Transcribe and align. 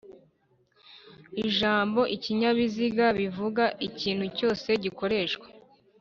Ijambo 1.45 1.99
"ikinyabiziga" 2.15 3.05
bivuga 3.19 3.63
ikintu 3.87 4.25
cyose 4.37 4.67
gikoreshwa 4.83 5.47